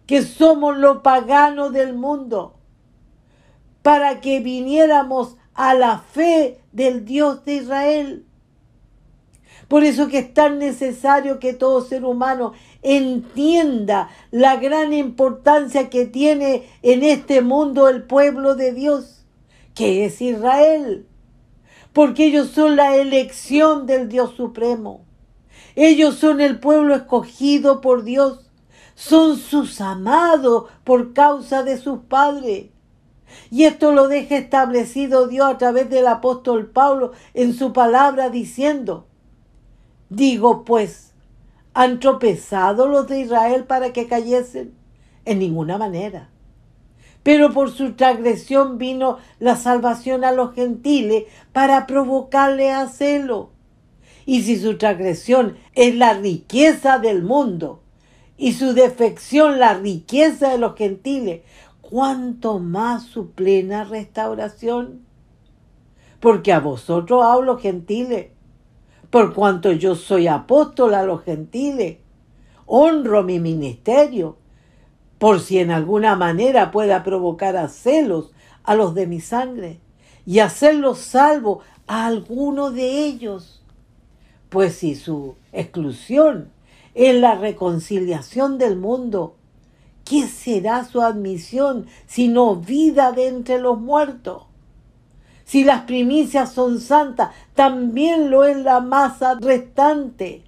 que 0.07 0.23
somos 0.23 0.77
los 0.77 0.99
paganos 0.99 1.73
del 1.73 1.95
mundo, 1.95 2.57
para 3.83 4.21
que 4.21 4.41
viniéramos 4.41 5.37
a 5.55 5.75
la 5.75 5.99
fe 5.99 6.61
del 6.73 7.05
Dios 7.05 7.45
de 7.45 7.55
Israel. 7.55 8.27
Por 9.69 9.85
eso 9.85 10.09
que 10.09 10.19
es 10.19 10.35
tan 10.35 10.59
necesario 10.59 11.39
que 11.39 11.55
todo 11.55 11.81
ser 11.81 12.05
humano 12.05 12.53
entienda 12.83 14.11
la 14.31 14.57
gran 14.57 14.93
importancia 14.93 15.89
que 15.89 16.07
tiene 16.07 16.69
en 16.83 17.03
este 17.03 17.41
mundo 17.41 17.89
el 17.89 18.03
pueblo 18.03 18.55
de 18.55 18.73
Dios, 18.73 19.25
que 19.75 20.05
es 20.05 20.21
Israel. 20.21 21.07
Porque 21.93 22.27
ellos 22.27 22.49
son 22.49 22.77
la 22.77 22.97
elección 22.97 23.87
del 23.87 24.09
Dios 24.09 24.35
Supremo. 24.37 25.05
Ellos 25.77 26.17
son 26.17 26.41
el 26.41 26.59
pueblo 26.59 26.95
escogido 26.95 27.81
por 27.81 28.03
Dios. 28.03 28.51
Son 28.95 29.37
sus 29.37 29.81
amados 29.81 30.71
por 30.85 31.13
causa 31.13 31.63
de 31.63 31.79
sus 31.79 32.01
padres. 32.01 32.67
Y 33.51 33.65
esto 33.65 33.93
lo 33.93 34.09
deja 34.09 34.37
establecido 34.37 35.27
Dios 35.27 35.49
a 35.49 35.59
través 35.59 35.89
del 35.89 36.07
apóstol 36.07 36.71
Pablo 36.71 37.13
en 37.35 37.55
su 37.55 37.73
palabra 37.73 38.29
diciendo, 38.29 39.07
Digo 40.11 40.65
pues, 40.65 41.12
¿han 41.75 42.01
tropezado 42.01 42.89
los 42.89 43.07
de 43.09 43.21
Israel 43.21 43.65
para 43.65 43.93
que 43.93 44.07
cayesen? 44.07 44.75
En 45.25 45.39
ninguna 45.39 45.79
manera. 45.79 46.31
Pero 47.23 47.53
por 47.53 47.71
su 47.71 47.93
transgresión 47.93 48.79
vino 48.79 49.19
la 49.39 49.57
salvación 49.57 50.25
a 50.25 50.33
los 50.33 50.55
gentiles 50.55 51.25
para 51.53 51.87
provocarle 51.87 52.73
a 52.73 52.89
celo. 52.89 53.51
Y 54.27 54.43
si 54.43 54.59
su 54.59 54.77
transgresión 54.79 55.57
es 55.75 55.95
la 55.95 56.15
riqueza 56.15 56.99
del 56.99 57.23
mundo 57.23 57.83
y 58.37 58.53
su 58.53 58.73
defección 58.73 59.61
la 59.61 59.75
riqueza 59.75 60.51
de 60.51 60.59
los 60.59 60.75
gentiles, 60.75 61.43
¿cuánto 61.81 62.59
más 62.59 63.05
su 63.05 63.31
plena 63.31 63.85
restauración? 63.85 65.07
Porque 66.19 66.53
a 66.53 66.61
vosotros 66.61 67.25
hablo 67.25 67.59
gentiles 67.59 68.29
por 69.13 69.35
cuanto 69.35 69.73
yo 69.73 69.95
soy 69.95 70.27
apóstol 70.27 70.95
a 70.95 71.03
los 71.03 71.23
gentiles. 71.23 71.99
Honro 72.65 73.23
mi 73.23 73.41
ministerio, 73.41 74.39
por 75.19 75.41
si 75.41 75.59
en 75.59 75.71
alguna 75.71 76.17
manera 76.17 76.71
pueda 76.71 77.03
provocar 77.05 77.59
a 77.59 77.69
celos 77.69 78.33
a 78.63 78.75
los 78.75 78.95
de 78.95 79.07
mi 79.07 79.21
sangre 79.21 79.81
y 80.25 80.39
hacerlos 80.39 80.99
salvo 80.99 81.61
a 81.87 82.07
alguno 82.07 82.71
de 82.71 83.05
ellos. 83.05 83.63
Pues 84.49 84.77
si 84.77 84.95
su 84.95 85.35
exclusión 85.53 86.51
es 86.95 87.15
la 87.15 87.35
reconciliación 87.35 88.57
del 88.57 88.79
mundo, 88.79 89.37
¿qué 90.07 90.27
será 90.27 90.87
su 90.87 91.03
admisión 91.03 91.85
sino 92.07 92.57
vida 92.57 93.13
de 93.13 93.29
entre 93.29 93.59
los 93.59 93.79
muertos? 93.79 94.45
Si 95.53 95.65
las 95.65 95.83
primicias 95.83 96.55
son 96.55 96.81
santas, 96.81 97.29
también 97.55 98.31
lo 98.31 98.45
es 98.45 98.57
la 98.57 98.81
masa 98.81 99.35
restante. 99.35 100.45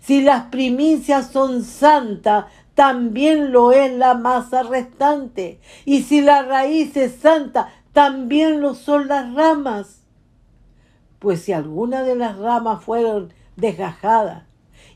Si 0.00 0.22
las 0.22 0.44
primicias 0.44 1.30
son 1.30 1.62
santas, 1.62 2.46
también 2.74 3.52
lo 3.52 3.70
es 3.70 3.92
la 3.92 4.14
masa 4.14 4.62
restante. 4.62 5.60
Y 5.84 6.04
si 6.04 6.22
la 6.22 6.40
raíz 6.40 6.96
es 6.96 7.16
santa, 7.16 7.68
también 7.92 8.62
lo 8.62 8.74
son 8.74 9.08
las 9.08 9.34
ramas. 9.34 10.04
Pues 11.18 11.42
si 11.42 11.52
alguna 11.52 12.02
de 12.02 12.14
las 12.14 12.38
ramas 12.38 12.82
fueron 12.82 13.34
desgajadas, 13.56 14.44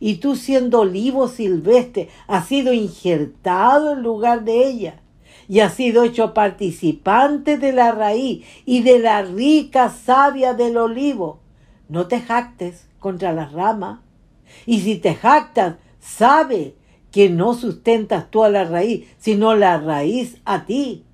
y 0.01 0.15
tú 0.15 0.37
siendo 0.37 0.81
olivo 0.81 1.29
silvestre 1.29 2.09
has 2.29 2.47
sido 2.47 2.73
injertado 2.73 3.93
en 3.93 4.03
lugar 4.03 4.45
de 4.45 4.67
ella, 4.67 5.03
y 5.49 5.61
has 5.61 5.75
sido 5.75 6.05
hecho 6.05 6.35
participante 6.35 7.59
de 7.59 7.73
la 7.73 7.93
raíz 7.93 8.45
y 8.65 8.83
de 8.83 8.99
la 8.99 9.23
rica 9.23 9.91
savia 9.91 10.55
del 10.55 10.77
olivo. 10.77 11.41
No 11.89 12.07
te 12.07 12.21
jactes 12.21 12.89
contra 12.99 13.33
las 13.33 13.53
ramas. 13.53 14.01
Y 14.67 14.81
si 14.81 14.97
te 14.97 15.15
jactas, 15.15 15.77
sabe 15.99 16.75
que 17.11 17.31
no 17.31 17.55
sustentas 17.55 18.31
tú 18.31 18.45
a 18.45 18.49
la 18.49 18.65
raíz, 18.65 19.07
sino 19.19 19.55
la 19.55 19.79
raíz 19.79 20.41
a 20.45 20.65
ti. 20.65 21.05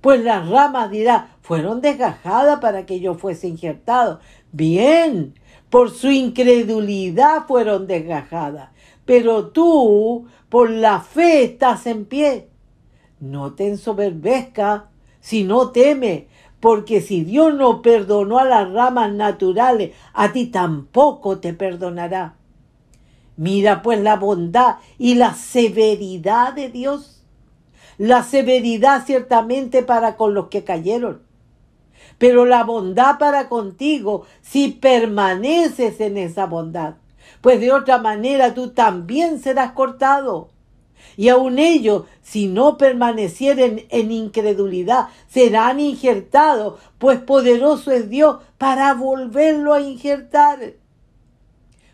Pues 0.00 0.22
las 0.22 0.48
ramas 0.48 0.90
dirá, 0.90 1.36
fueron 1.42 1.80
desgajadas 1.80 2.60
para 2.60 2.86
que 2.86 3.00
yo 3.00 3.14
fuese 3.14 3.48
injertado. 3.48 4.20
Bien, 4.52 5.34
por 5.70 5.90
su 5.90 6.10
incredulidad 6.10 7.46
fueron 7.46 7.86
desgajadas. 7.86 8.70
Pero 9.04 9.48
tú, 9.48 10.26
por 10.48 10.70
la 10.70 11.00
fe, 11.00 11.44
estás 11.44 11.86
en 11.86 12.04
pie. 12.04 12.48
No 13.20 13.54
te 13.54 13.68
ensoberbezca, 13.68 14.90
no 15.44 15.70
teme, 15.70 16.28
porque 16.60 17.00
si 17.00 17.24
Dios 17.24 17.54
no 17.54 17.82
perdonó 17.82 18.38
a 18.38 18.44
las 18.44 18.70
ramas 18.72 19.12
naturales, 19.12 19.92
a 20.12 20.32
ti 20.32 20.46
tampoco 20.46 21.38
te 21.38 21.52
perdonará. 21.52 22.36
Mira 23.36 23.82
pues 23.82 24.00
la 24.00 24.16
bondad 24.16 24.76
y 24.98 25.14
la 25.14 25.34
severidad 25.34 26.54
de 26.54 26.70
Dios. 26.70 27.24
La 27.98 28.22
severidad 28.22 29.04
ciertamente 29.06 29.82
para 29.82 30.16
con 30.16 30.34
los 30.34 30.48
que 30.48 30.64
cayeron, 30.64 31.22
pero 32.18 32.44
la 32.44 32.62
bondad 32.62 33.18
para 33.18 33.48
contigo 33.48 34.26
si 34.42 34.68
permaneces 34.68 36.00
en 36.00 36.18
esa 36.18 36.44
bondad, 36.44 36.96
pues 37.40 37.58
de 37.58 37.72
otra 37.72 37.96
manera 37.98 38.52
tú 38.52 38.70
también 38.70 39.40
serás 39.40 39.72
cortado. 39.72 40.50
Y 41.16 41.28
aun 41.28 41.58
ellos, 41.58 42.04
si 42.22 42.46
no 42.46 42.76
permanecieren 42.76 43.86
en 43.88 44.12
incredulidad, 44.12 45.08
serán 45.28 45.80
injertados, 45.80 46.78
pues 46.98 47.18
poderoso 47.20 47.90
es 47.90 48.10
Dios 48.10 48.38
para 48.58 48.92
volverlo 48.94 49.72
a 49.72 49.80
injertar. 49.80 50.74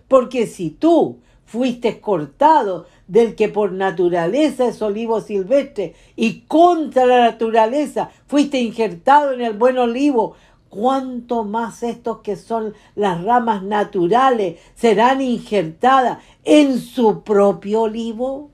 Porque 0.09 0.47
si 0.47 0.71
tú 0.71 1.19
fuiste 1.45 2.01
cortado 2.01 2.87
del 3.07 3.35
que 3.35 3.49
por 3.49 3.73
naturaleza 3.73 4.67
es 4.67 4.81
olivo 4.81 5.21
silvestre 5.21 5.95
y 6.17 6.41
contra 6.49 7.05
la 7.05 7.21
naturaleza 7.21 8.11
fuiste 8.27 8.59
injertado 8.59 9.33
en 9.33 9.43
el 9.43 9.53
buen 9.53 9.77
olivo, 9.77 10.35
cuánto 10.71 11.45
más 11.45 11.83
estos 11.83 12.21
que 12.21 12.37
son 12.37 12.73
las 12.95 13.23
ramas 13.23 13.63
naturales 13.63 14.59
serán 14.75 15.21
injertadas 15.21 16.25
en 16.45 16.79
su 16.79 17.23
propio 17.23 17.83
olivo. 17.83 18.52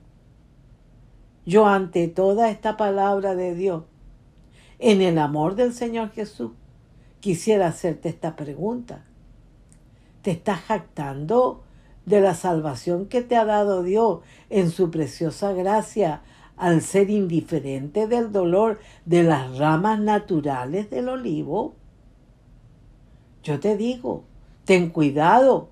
Yo 1.49 1.65
ante 1.65 2.07
toda 2.07 2.51
esta 2.51 2.77
palabra 2.77 3.33
de 3.33 3.55
Dios, 3.55 3.85
en 4.77 5.01
el 5.01 5.17
amor 5.17 5.55
del 5.55 5.73
Señor 5.73 6.11
Jesús, 6.11 6.51
quisiera 7.21 7.65
hacerte 7.65 8.07
esta 8.07 8.35
pregunta. 8.35 9.03
¿Te 10.21 10.29
estás 10.29 10.59
jactando 10.59 11.63
de 12.05 12.21
la 12.21 12.35
salvación 12.35 13.07
que 13.07 13.23
te 13.23 13.35
ha 13.35 13.45
dado 13.45 13.81
Dios 13.81 14.19
en 14.51 14.69
su 14.69 14.91
preciosa 14.91 15.51
gracia 15.53 16.21
al 16.55 16.83
ser 16.83 17.09
indiferente 17.09 18.05
del 18.05 18.31
dolor 18.31 18.79
de 19.05 19.23
las 19.23 19.57
ramas 19.57 19.99
naturales 19.99 20.91
del 20.91 21.09
olivo? 21.09 21.73
Yo 23.41 23.59
te 23.59 23.75
digo, 23.75 24.23
ten 24.65 24.91
cuidado, 24.91 25.71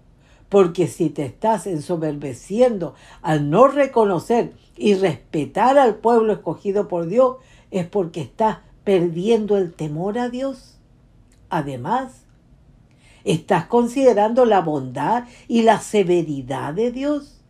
porque 0.50 0.88
si 0.88 1.10
te 1.10 1.26
estás 1.26 1.68
ensoberbeciendo 1.68 2.96
al 3.22 3.50
no 3.50 3.68
reconocer 3.68 4.54
y 4.78 4.94
respetar 4.96 5.78
al 5.78 5.96
pueblo 5.96 6.34
escogido 6.34 6.88
por 6.88 7.08
Dios, 7.08 7.38
es 7.72 7.86
porque 7.88 8.22
estás 8.22 8.60
perdiendo 8.84 9.58
el 9.58 9.74
temor 9.74 10.18
a 10.18 10.30
Dios. 10.30 10.78
Además, 11.50 12.24
estás 13.26 13.66
considerando 13.66 14.46
la 14.46 14.62
bondad 14.62 15.26
y 15.48 15.64
la 15.64 15.80
severidad 15.80 16.74
de 16.74 16.92
Dios. 16.92 17.42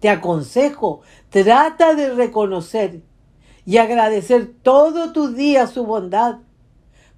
Te 0.00 0.08
aconsejo, 0.08 1.02
trata 1.30 1.94
de 1.94 2.12
reconocer 2.12 3.02
y 3.64 3.78
agradecer 3.78 4.52
todos 4.62 5.12
tus 5.12 5.36
días 5.36 5.70
su 5.70 5.86
bondad, 5.86 6.38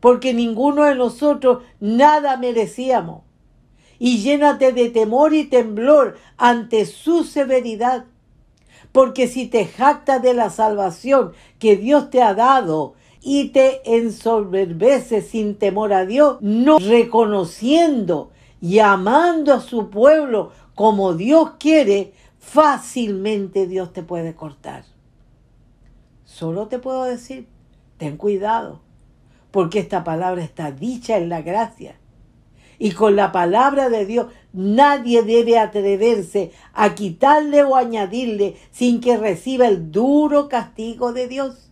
porque 0.01 0.35
ninguno 0.35 0.85
de 0.85 0.95
nosotros 0.95 1.63
nada 1.81 2.37
merecíamos 2.37 3.28
y 3.99 4.19
llénate 4.19 4.73
de 4.73 4.91
temor 4.91 5.35
y 5.35 5.45
temblor 5.45 6.17
ante 6.37 6.87
su 6.87 7.25
severidad. 7.25 8.05
Porque 8.93 9.29
si 9.29 9.47
te 9.47 9.67
jactas 9.67 10.23
de 10.23 10.35
la 10.35 10.51
salvación 10.51 11.33
que 11.59 11.77
Dios 11.77 12.11
te 12.11 12.23
ha 12.23 12.35
dado 12.35 12.95
y 13.21 13.49
te 13.49 13.97
ensoberbeces 13.97 15.29
sin 15.29 15.57
temor 15.57 15.93
a 15.93 16.07
Dios, 16.07 16.39
no 16.41 16.79
reconociendo 16.79 18.31
y 18.61 18.79
amando 18.79 19.53
a 19.53 19.61
su 19.61 19.91
pueblo 19.91 20.53
como 20.75 21.15
Dios 21.15 21.53
quiere, 21.59 22.13
fácilmente 22.39 23.67
Dios 23.67 23.93
te 23.93 24.03
puede 24.03 24.35
cortar. 24.35 24.85
Solo 26.25 26.69
te 26.69 26.79
puedo 26.79 27.05
decir, 27.05 27.49
ten 27.97 28.17
cuidado, 28.17 28.81
porque 29.51 29.81
esta 29.81 30.05
palabra 30.05 30.43
está 30.45 30.71
dicha 30.71 31.17
en 31.17 31.29
la 31.29 31.43
gracia 31.43 31.97
y 32.79 32.93
con 32.93 33.17
la 33.17 33.33
palabra 33.33 33.89
de 33.89 34.07
Dios 34.07 34.27
nadie 34.53 35.23
debe 35.23 35.59
atreverse 35.59 36.53
a 36.73 36.95
quitarle 36.95 37.65
o 37.65 37.77
añadirle 37.77 38.57
sin 38.71 39.01
que 39.01 39.17
reciba 39.17 39.67
el 39.67 39.91
duro 39.91 40.49
castigo 40.49 41.13
de 41.13 41.29
Dios. 41.29 41.71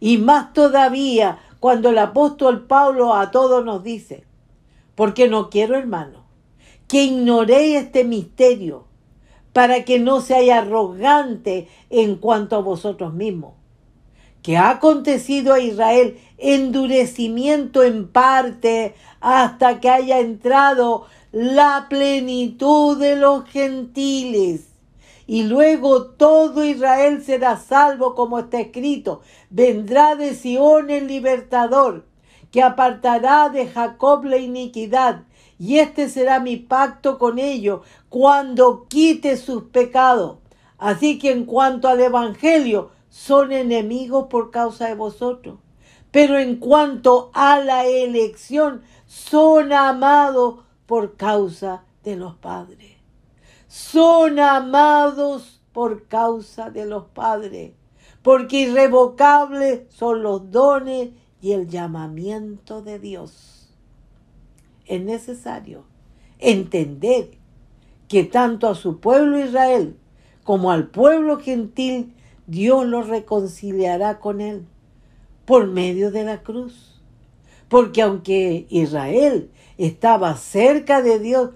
Y 0.00 0.18
más 0.18 0.52
todavía 0.52 1.38
cuando 1.60 1.90
el 1.90 1.98
apóstol 1.98 2.66
Pablo 2.66 3.14
a 3.14 3.30
todos 3.30 3.64
nos 3.64 3.82
dice, 3.82 4.24
porque 4.94 5.28
no 5.28 5.50
quiero, 5.50 5.76
hermano, 5.76 6.24
que 6.88 7.04
ignoréis 7.04 7.78
este 7.78 8.04
misterio, 8.04 8.84
para 9.52 9.84
que 9.84 9.98
no 9.98 10.20
seáis 10.20 10.52
arrogante 10.52 11.68
en 11.88 12.16
cuanto 12.16 12.56
a 12.56 12.60
vosotros 12.60 13.14
mismos, 13.14 13.54
que 14.44 14.58
ha 14.58 14.68
acontecido 14.68 15.54
a 15.54 15.58
Israel 15.58 16.18
endurecimiento 16.36 17.82
en 17.82 18.06
parte 18.06 18.94
hasta 19.22 19.80
que 19.80 19.88
haya 19.88 20.20
entrado 20.20 21.06
la 21.32 21.86
plenitud 21.88 22.98
de 22.98 23.16
los 23.16 23.46
gentiles. 23.46 24.66
Y 25.26 25.44
luego 25.44 26.08
todo 26.08 26.62
Israel 26.62 27.22
será 27.24 27.56
salvo, 27.56 28.14
como 28.14 28.38
está 28.38 28.60
escrito. 28.60 29.22
Vendrá 29.48 30.14
de 30.14 30.34
Sión 30.34 30.90
el 30.90 31.06
libertador, 31.06 32.04
que 32.50 32.62
apartará 32.62 33.48
de 33.48 33.66
Jacob 33.66 34.26
la 34.26 34.36
iniquidad. 34.36 35.22
Y 35.58 35.78
este 35.78 36.10
será 36.10 36.38
mi 36.38 36.58
pacto 36.58 37.18
con 37.18 37.38
ellos 37.38 37.80
cuando 38.10 38.88
quite 38.88 39.38
sus 39.38 39.62
pecados. 39.62 40.36
Así 40.76 41.18
que 41.18 41.32
en 41.32 41.46
cuanto 41.46 41.88
al 41.88 42.02
Evangelio, 42.02 42.90
son 43.14 43.52
enemigos 43.52 44.26
por 44.28 44.50
causa 44.50 44.88
de 44.88 44.96
vosotros. 44.96 45.60
Pero 46.10 46.36
en 46.36 46.56
cuanto 46.56 47.30
a 47.32 47.60
la 47.60 47.86
elección, 47.86 48.82
son 49.06 49.72
amados 49.72 50.64
por 50.84 51.14
causa 51.16 51.84
de 52.02 52.16
los 52.16 52.34
padres. 52.34 52.96
Son 53.68 54.40
amados 54.40 55.62
por 55.72 56.08
causa 56.08 56.70
de 56.70 56.86
los 56.86 57.04
padres, 57.04 57.74
porque 58.20 58.62
irrevocables 58.62 59.82
son 59.94 60.24
los 60.24 60.50
dones 60.50 61.10
y 61.40 61.52
el 61.52 61.68
llamamiento 61.68 62.82
de 62.82 62.98
Dios. 62.98 63.72
Es 64.86 65.00
necesario 65.00 65.84
entender 66.40 67.38
que 68.08 68.24
tanto 68.24 68.66
a 68.66 68.74
su 68.74 68.98
pueblo 68.98 69.38
Israel 69.38 69.96
como 70.42 70.72
al 70.72 70.88
pueblo 70.88 71.38
gentil 71.38 72.12
Dios 72.46 72.86
lo 72.86 73.02
reconciliará 73.02 74.18
con 74.18 74.40
él 74.40 74.66
por 75.44 75.66
medio 75.66 76.10
de 76.10 76.24
la 76.24 76.42
cruz. 76.42 77.00
Porque 77.68 78.02
aunque 78.02 78.66
Israel 78.68 79.50
estaba 79.78 80.36
cerca 80.36 81.02
de 81.02 81.18
Dios 81.18 81.50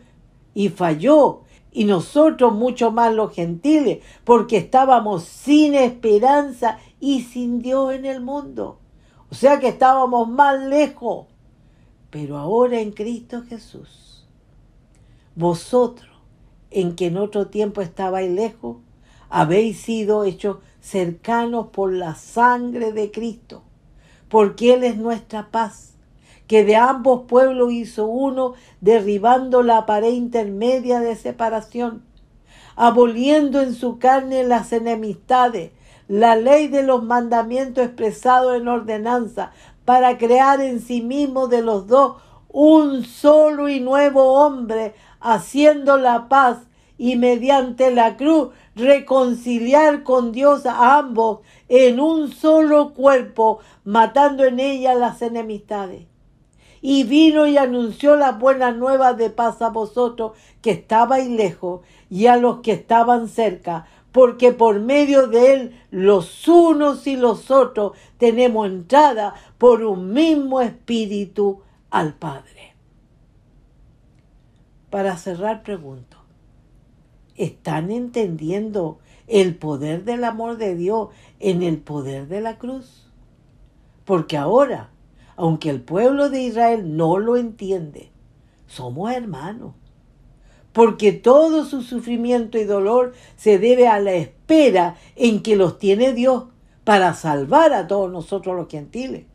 y 0.54 0.70
falló, 0.70 1.42
y 1.70 1.84
nosotros 1.84 2.54
mucho 2.54 2.90
más 2.90 3.14
los 3.14 3.32
gentiles, 3.32 3.98
porque 4.24 4.56
estábamos 4.56 5.24
sin 5.24 5.74
esperanza 5.74 6.78
y 6.98 7.22
sin 7.22 7.60
Dios 7.60 7.94
en 7.94 8.04
el 8.04 8.20
mundo. 8.20 8.78
O 9.30 9.34
sea 9.34 9.60
que 9.60 9.68
estábamos 9.68 10.28
más 10.28 10.60
lejos. 10.60 11.26
Pero 12.10 12.38
ahora 12.38 12.80
en 12.80 12.92
Cristo 12.92 13.42
Jesús, 13.48 14.26
vosotros, 15.36 16.08
en 16.70 16.96
que 16.96 17.06
en 17.06 17.18
otro 17.18 17.48
tiempo 17.48 17.82
estabais 17.82 18.30
lejos, 18.30 18.78
habéis 19.28 19.80
sido 19.80 20.24
hechos 20.24 20.56
cercanos 20.88 21.66
por 21.68 21.92
la 21.92 22.14
sangre 22.14 22.92
de 22.92 23.10
Cristo, 23.10 23.62
porque 24.28 24.74
Él 24.74 24.84
es 24.84 24.96
nuestra 24.96 25.50
paz 25.50 25.88
que 26.46 26.64
de 26.64 26.76
ambos 26.76 27.26
pueblos 27.28 27.72
hizo 27.72 28.06
uno, 28.06 28.54
derribando 28.80 29.62
la 29.62 29.84
pared 29.84 30.12
intermedia 30.12 30.98
de 30.98 31.14
separación, 31.14 32.02
aboliendo 32.74 33.60
en 33.60 33.74
su 33.74 33.98
carne 33.98 34.44
las 34.44 34.72
enemistades, 34.72 35.72
la 36.08 36.36
ley 36.36 36.68
de 36.68 36.82
los 36.82 37.04
mandamientos 37.04 37.84
expresados 37.84 38.56
en 38.56 38.66
ordenanza, 38.66 39.52
para 39.84 40.16
crear 40.16 40.62
en 40.62 40.80
sí 40.80 41.02
mismo 41.02 41.48
de 41.48 41.60
los 41.60 41.86
dos 41.86 42.16
un 42.48 43.04
solo 43.04 43.68
y 43.68 43.80
nuevo 43.80 44.32
hombre, 44.42 44.94
haciendo 45.20 45.98
la 45.98 46.28
paz 46.28 46.60
y 46.98 47.16
mediante 47.16 47.90
la 47.90 48.16
cruz 48.16 48.50
reconciliar 48.74 50.02
con 50.02 50.32
Dios 50.32 50.66
a 50.66 50.98
ambos 50.98 51.40
en 51.68 52.00
un 52.00 52.30
solo 52.30 52.92
cuerpo, 52.92 53.60
matando 53.84 54.44
en 54.44 54.60
ella 54.60 54.94
las 54.94 55.22
enemistades 55.22 56.08
y 56.80 57.04
vino 57.04 57.46
y 57.46 57.58
anunció 57.58 58.16
las 58.16 58.38
buenas 58.38 58.76
nuevas 58.76 59.16
de 59.16 59.30
paz 59.30 59.62
a 59.62 59.70
vosotros 59.70 60.32
que 60.62 60.70
estabais 60.70 61.28
lejos 61.28 61.82
y 62.10 62.26
a 62.26 62.36
los 62.36 62.60
que 62.60 62.72
estaban 62.72 63.28
cerca, 63.28 63.86
porque 64.12 64.52
por 64.52 64.80
medio 64.80 65.26
de 65.26 65.54
él 65.54 65.80
los 65.90 66.46
unos 66.48 67.06
y 67.06 67.16
los 67.16 67.50
otros 67.50 67.92
tenemos 68.16 68.66
entrada 68.66 69.34
por 69.58 69.82
un 69.82 70.12
mismo 70.12 70.60
espíritu 70.60 71.62
al 71.90 72.14
Padre. 72.14 72.74
Para 74.90 75.16
cerrar 75.16 75.62
pregunto, 75.62 76.17
¿están 77.38 77.90
entendiendo 77.90 78.98
el 79.26 79.56
poder 79.56 80.04
del 80.04 80.24
amor 80.24 80.58
de 80.58 80.74
Dios 80.74 81.08
en 81.40 81.62
el 81.62 81.78
poder 81.78 82.28
de 82.28 82.42
la 82.42 82.58
cruz? 82.58 83.10
Porque 84.04 84.36
ahora 84.36 84.90
aunque 85.38 85.70
el 85.70 85.80
pueblo 85.80 86.30
de 86.30 86.42
Israel 86.42 86.96
no 86.96 87.18
lo 87.18 87.36
entiende, 87.36 88.10
somos 88.66 89.12
hermanos. 89.12 89.72
Porque 90.72 91.12
todo 91.12 91.64
su 91.64 91.82
sufrimiento 91.82 92.58
y 92.58 92.64
dolor 92.64 93.14
se 93.36 93.60
debe 93.60 93.86
a 93.86 94.00
la 94.00 94.14
espera 94.14 94.96
en 95.14 95.40
que 95.44 95.54
los 95.54 95.78
tiene 95.78 96.12
Dios 96.12 96.46
para 96.82 97.14
salvar 97.14 97.72
a 97.72 97.86
todos 97.86 98.10
nosotros 98.10 98.56
los 98.56 98.68
gentiles. 98.68 99.26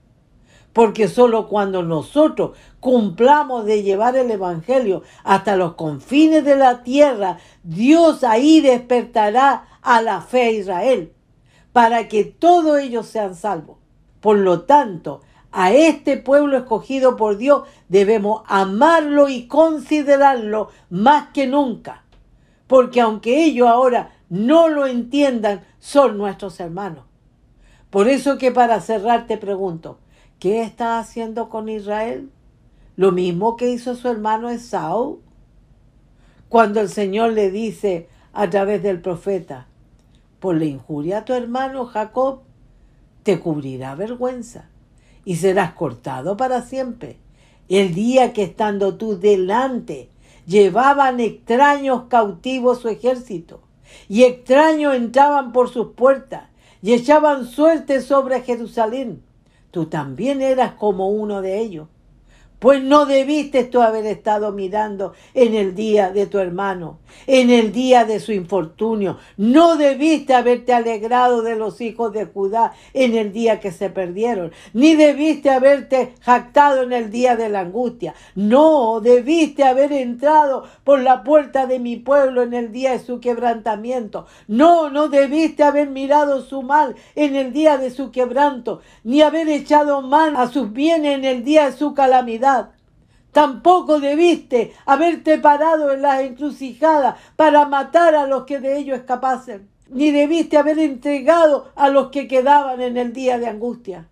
Porque 0.74 1.08
solo 1.08 1.48
cuando 1.48 1.84
nosotros 1.84 2.58
cumplamos 2.80 3.66
de 3.66 3.84
llevar 3.84 4.18
el 4.18 4.32
Evangelio 4.32 5.04
hasta 5.24 5.56
los 5.56 5.76
confines 5.76 6.44
de 6.44 6.56
la 6.56 6.84
tierra, 6.84 7.38
Dios 7.64 8.24
ahí 8.24 8.60
despertará 8.60 9.68
a 9.84 10.02
la 10.02 10.22
fe 10.22 10.42
a 10.42 10.52
Israel, 10.52 11.14
para 11.72 12.08
que 12.08 12.24
todos 12.26 12.80
ellos 12.80 13.06
sean 13.06 13.36
salvos. 13.36 13.78
Por 14.20 14.38
lo 14.40 14.62
tanto, 14.62 15.22
a 15.52 15.72
este 15.72 16.18
pueblo 16.18 16.58
escogido 16.58 17.16
por 17.16 17.38
Dios 17.38 17.64
debemos 17.88 18.42
amarlo 18.48 19.30
y 19.30 19.48
considerarlo 19.48 20.70
más 20.90 21.28
que 21.34 21.46
nunca. 21.46 22.04
Porque 22.66 23.02
aunque 23.02 23.46
ellos 23.46 23.68
ahora 23.68 24.14
no 24.30 24.68
lo 24.68 24.88
entiendan, 24.88 25.64
son 25.78 26.18
nuestros 26.18 26.60
hermanos. 26.60 27.04
Por 27.92 28.08
eso 28.08 28.40
que 28.40 28.52
para 28.52 28.82
cerrar 28.82 29.28
te 29.28 29.38
pregunto, 29.38 30.00
¿qué 30.44 30.62
está 30.62 31.00
haciendo 31.00 31.48
con 31.48 31.70
Israel? 31.70 32.30
Lo 32.98 33.14
mismo 33.14 33.56
que 33.56 33.72
hizo 33.72 33.96
su 33.96 34.10
hermano 34.10 34.50
Esaú. 34.50 35.22
Cuando 36.50 36.82
el 36.82 36.90
Señor 36.90 37.32
le 37.32 37.50
dice 37.50 38.10
a 38.34 38.50
través 38.50 38.84
del 38.84 39.00
profeta, 39.00 39.68
por 40.42 40.58
la 40.58 40.66
injuria 40.66 41.20
a 41.20 41.24
tu 41.24 41.32
hermano 41.32 41.86
Jacob, 41.86 42.42
te 43.24 43.40
cubrirá 43.40 43.96
vergüenza 43.96 44.66
y 45.24 45.38
serás 45.38 45.76
cortado 45.76 46.36
para 46.36 46.62
siempre. 46.62 47.16
El 47.70 47.94
día 47.94 48.34
que 48.34 48.44
estando 48.44 48.98
tú 48.98 49.18
delante 49.18 50.10
llevaban 50.46 51.22
extraños 51.22 52.08
cautivos 52.10 52.82
su 52.82 52.90
ejército, 52.90 53.62
y 54.10 54.24
extraños 54.24 54.94
entraban 54.94 55.54
por 55.54 55.70
sus 55.70 55.94
puertas 55.94 56.50
y 56.82 56.92
echaban 56.92 57.46
suerte 57.46 58.02
sobre 58.02 58.42
Jerusalén. 58.42 59.24
Tú 59.74 59.88
también 59.88 60.44
eras 60.44 60.74
como 60.74 61.10
uno 61.10 61.42
de 61.42 61.60
ellos 61.60 61.88
pues 62.64 62.82
no 62.82 63.06
debiste 63.06 63.66
tú 63.66 63.82
haber 63.82 64.06
estado 64.06 64.54
mirando 64.54 65.12
en 65.34 65.54
el 65.54 65.76
día 65.76 66.12
de 66.12 66.28
tu 66.28 66.40
hermano, 66.40 67.00
en 67.28 67.50
el 67.50 67.74
día 67.74 68.06
de 68.06 68.22
su 68.22 68.32
infortunio. 68.32 69.18
No 69.36 69.76
debiste 69.76 70.34
haberte 70.34 70.72
alegrado 70.72 71.42
de 71.42 71.58
los 71.58 71.82
hijos 71.82 72.14
de 72.14 72.24
Judá 72.24 72.72
en 72.94 73.16
el 73.16 73.34
día 73.34 73.60
que 73.60 73.74
se 73.74 73.90
perdieron. 73.90 74.54
Ni 74.72 74.96
debiste 74.96 75.50
haberte 75.50 76.14
jactado 76.22 76.84
en 76.84 76.94
el 76.94 77.12
día 77.12 77.36
de 77.36 77.50
la 77.50 77.60
angustia. 77.60 78.16
No, 78.34 79.02
debiste 79.02 79.66
haber 79.66 79.92
entrado 79.92 80.64
por 80.86 81.02
la 81.02 81.26
puerta 81.26 81.66
de 81.66 81.80
mi 81.80 81.98
pueblo 81.98 82.44
en 82.44 82.54
el 82.54 82.72
día 82.72 82.94
de 82.94 83.00
su 83.00 83.20
quebrantamiento. 83.20 84.26
No, 84.48 84.90
no 84.90 85.10
debiste 85.10 85.64
haber 85.64 85.90
mirado 85.90 86.42
su 86.42 86.62
mal 86.62 86.96
en 87.16 87.36
el 87.36 87.52
día 87.52 87.78
de 87.78 87.92
su 87.92 88.10
quebranto, 88.10 88.80
ni 89.04 89.22
haber 89.22 89.50
echado 89.50 90.02
mal 90.02 90.38
a 90.38 90.48
sus 90.48 90.72
bienes 90.72 91.18
en 91.18 91.26
el 91.26 91.44
día 91.44 91.66
de 91.70 91.76
su 91.76 91.94
calamidad 91.94 92.53
Tampoco 93.34 94.00
debiste 94.00 94.74
haberte 94.86 95.40
parado 95.40 95.92
en 95.92 96.04
las 96.04 96.22
encrucijadas 96.22 97.16
para 97.36 97.66
matar 97.66 98.14
a 98.14 98.28
los 98.28 98.44
que 98.44 98.60
de 98.60 98.78
ello 98.78 98.94
escapasen, 98.94 99.70
ni 99.90 100.12
debiste 100.12 100.58
haber 100.58 100.78
entregado 100.78 101.72
a 101.76 101.90
los 101.90 102.10
que 102.10 102.28
quedaban 102.28 102.80
en 102.80 102.96
el 102.96 103.12
día 103.12 103.40
de 103.40 103.48
angustia. 103.48 104.08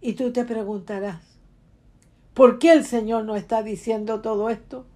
Y 0.00 0.12
tú 0.12 0.32
te 0.32 0.44
preguntarás, 0.44 1.20
¿por 2.34 2.60
qué 2.60 2.72
el 2.72 2.84
Señor 2.84 3.24
no 3.24 3.34
está 3.34 3.64
diciendo 3.64 4.20
todo 4.20 4.48
esto? 4.48 4.86